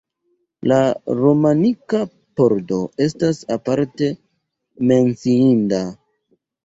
La 0.69 0.77
romanika 1.17 1.99
pordo 2.41 2.79
estas 3.07 3.43
aparte 3.57 4.09
menciinda. 4.93 5.83